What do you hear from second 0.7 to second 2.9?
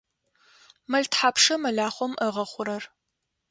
Мэл тхьапша мэлахъом ыгъэхъурэр?